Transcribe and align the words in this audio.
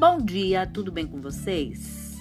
Bom 0.00 0.18
dia, 0.18 0.66
tudo 0.66 0.90
bem 0.90 1.06
com 1.06 1.20
vocês? 1.20 2.16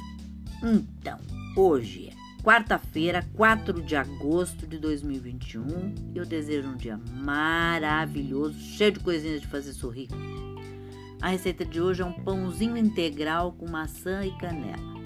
Então, 0.62 1.18
hoje 1.56 2.10
é 2.10 2.44
quarta-feira, 2.44 3.26
4 3.38 3.82
de 3.82 3.96
agosto 3.96 4.68
de 4.68 4.78
2021. 4.78 6.12
Eu 6.14 6.26
desejo 6.26 6.68
um 6.68 6.76
dia 6.76 7.00
maravilhoso, 7.24 8.60
cheio 8.60 8.92
de 8.92 9.00
coisinhas 9.00 9.40
de 9.40 9.48
fazer 9.48 9.72
sorrir. 9.72 10.10
A 11.22 11.30
receita 11.30 11.64
de 11.64 11.80
hoje 11.80 12.02
é 12.02 12.06
um 12.06 12.12
pãozinho 12.12 12.76
integral 12.76 13.54
com 13.54 13.70
maçã 13.70 14.26
e 14.26 14.38
canela. 14.38 15.00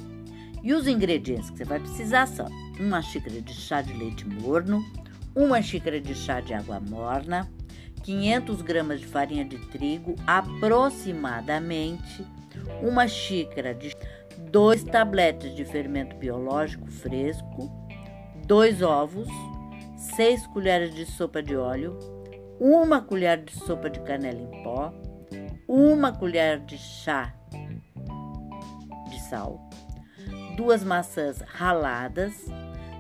E 0.63 0.73
os 0.73 0.87
ingredientes 0.87 1.51
que 1.51 1.59
você 1.59 1.65
vai 1.65 1.79
precisar 1.79 2.25
são 2.25 2.47
uma 2.79 3.03
xícara 3.03 3.39
de 3.39 3.53
chá 3.53 3.83
de 3.83 3.93
leite 3.93 4.27
morno, 4.27 4.83
uma 5.35 5.61
xícara 5.61 6.01
de 6.01 6.15
chá 6.15 6.41
de 6.41 6.55
água 6.55 6.79
morna, 6.79 7.47
500 8.01 8.63
gramas 8.63 8.99
de 8.99 9.05
farinha 9.05 9.45
de 9.45 9.59
trigo, 9.67 10.15
aproximadamente 10.25 12.25
uma 12.83 13.07
xícara 13.07 13.73
de 13.73 13.95
dois 14.51 14.83
tabletes 14.83 15.55
de 15.55 15.63
fermento 15.63 16.15
biológico 16.17 16.91
fresco, 16.91 17.71
dois 18.45 18.81
ovos, 18.81 19.27
seis 19.95 20.45
colheres 20.47 20.93
de 20.93 21.05
sopa 21.05 21.41
de 21.41 21.55
óleo, 21.55 21.97
uma 22.59 23.01
colher 23.01 23.41
de 23.41 23.53
sopa 23.53 23.89
de 23.89 24.01
canela 24.01 24.39
em 24.39 24.63
pó, 24.63 24.93
uma 25.67 26.11
colher 26.11 26.59
de 26.59 26.77
chá 26.77 27.33
de 29.09 29.19
sal, 29.21 29.69
duas 30.57 30.83
maçãs 30.83 31.39
raladas, 31.39 32.33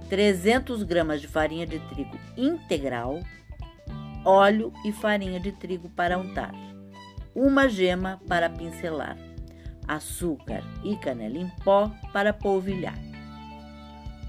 300 0.09 0.83
gramas 0.83 1.19
de 1.19 1.27
farinha 1.27 1.67
de 1.67 1.79
trigo 1.79 2.17
integral, 2.37 3.19
óleo 4.23 4.71
e 4.85 4.93
farinha 4.93 5.39
de 5.41 5.51
trigo 5.51 5.89
para 5.89 6.17
untar, 6.17 6.53
uma 7.35 7.67
gema 7.67 8.21
para 8.27 8.49
pincelar 8.49 9.32
açúcar 9.87 10.63
e 10.83 10.95
canela 10.97 11.37
em 11.37 11.49
pó 11.63 11.91
para 12.11 12.33
polvilhar. 12.33 12.97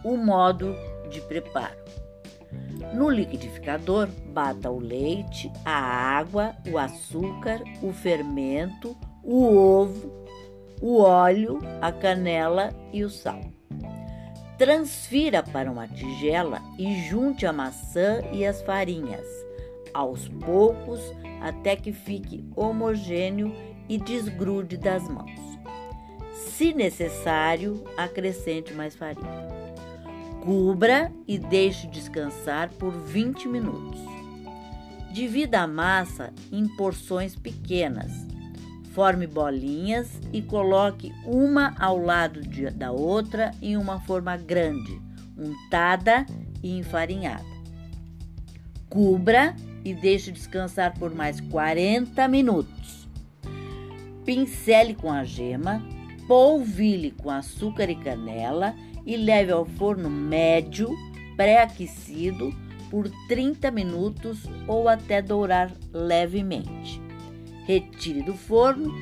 O 0.05 0.17
modo 0.17 0.75
de 1.11 1.21
preparo: 1.23 1.79
no 2.95 3.11
liquidificador, 3.11 4.09
bata 4.33 4.71
o 4.71 4.79
leite, 4.79 5.51
a 5.65 5.73
água, 5.73 6.55
o 6.71 6.79
açúcar, 6.79 7.63
o 7.83 7.93
fermento, 7.93 8.97
o 9.23 9.57
ovo, 9.57 10.13
o 10.81 11.01
óleo, 11.01 11.59
a 11.81 11.91
canela 11.91 12.75
e 12.93 13.05
o 13.05 13.11
sal. 13.11 13.41
Transfira 14.59 15.43
para 15.43 15.71
uma 15.71 15.89
tigela 15.89 16.61
e 16.79 17.03
junte 17.09 17.45
a 17.45 17.53
maçã 17.53 18.21
e 18.33 18.47
as 18.47 18.63
farinhas, 18.63 19.27
aos 19.93 20.29
poucos 20.29 21.01
até 21.41 21.75
que 21.75 21.93
fique 21.93 22.45
homogêneo 22.55 23.53
e 23.89 23.99
desgrude 23.99 24.77
das 24.77 25.09
mãos. 25.09 25.55
Se 26.33 26.73
necessário, 26.73 27.83
acrescente 27.97 28.73
mais 28.73 28.95
farinha. 28.95 29.55
Cubra 30.43 31.11
e 31.27 31.39
deixe 31.39 31.87
descansar 31.87 32.71
por 32.71 32.93
20 32.93 33.49
minutos. 33.49 34.01
Divida 35.13 35.63
a 35.63 35.67
massa 35.67 36.33
em 36.53 36.69
porções 36.77 37.35
pequenas. 37.35 38.13
Forme 38.93 39.27
bolinhas 39.27 40.21
e 40.33 40.43
coloque 40.43 41.13
uma 41.25 41.75
ao 41.79 41.99
lado 41.99 42.41
de, 42.41 42.71
da 42.71 42.93
outra 42.93 43.51
em 43.61 43.77
uma 43.77 44.01
forma 44.01 44.37
grande, 44.37 45.01
untada 45.37 46.27
e 46.63 46.79
enfarinhada. 46.79 47.45
Cubra 48.89 49.57
e 49.85 49.93
deixe 49.93 50.31
descansar 50.31 50.97
por 50.99 51.15
mais 51.15 51.41
40 51.41 52.29
minutos. 52.29 53.04
Pincele 54.25 54.95
com 54.95 55.13
a 55.13 55.25
gema, 55.25 55.83
polvilhe 56.27 57.11
com 57.11 57.31
açúcar 57.31 57.91
e 57.91 57.97
canela 57.97 58.75
e 59.05 59.17
leve 59.17 59.53
ao 59.53 59.65
forno 59.65 60.09
médio 60.09 60.89
pré-aquecido 61.37 62.55
por 62.91 63.11
30 63.29 63.71
minutos 63.71 64.45
ou 64.67 64.89
até 64.89 65.21
dourar 65.21 65.73
levemente. 65.93 67.03
Retire 67.67 68.23
do 68.23 68.35
forno, 68.35 68.93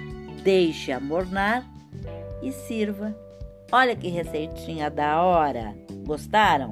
deixe 0.43 0.93
amornar 0.93 1.69
e 2.43 2.53
sirva. 2.53 3.15
Olha 3.71 3.95
que 3.95 4.09
receitinha 4.09 4.91
da 4.91 5.23
hora! 5.23 5.75
Gostaram? 6.07 6.71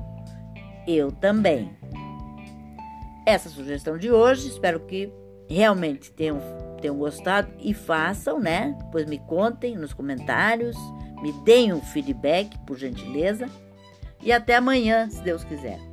Eu 0.87 1.12
também. 1.12 1.71
Essa 3.25 3.49
sugestão 3.49 3.97
de 3.97 4.10
hoje, 4.10 4.49
espero 4.49 4.81
que 4.81 5.12
realmente 5.55 6.12
tenham 6.12 6.41
tenham 6.81 6.97
gostado 6.97 7.53
e 7.59 7.75
façam, 7.75 8.41
né? 8.41 8.75
Depois 8.84 9.05
me 9.05 9.19
contem 9.19 9.77
nos 9.77 9.93
comentários, 9.93 10.77
me 11.21 11.31
deem 11.44 11.75
um 11.75 11.83
feedback, 11.83 12.59
por 12.66 12.78
gentileza. 12.78 13.49
E 14.22 14.33
até 14.33 14.56
amanhã, 14.56 15.09
se 15.10 15.22
Deus 15.22 15.44
quiser. 15.44 15.90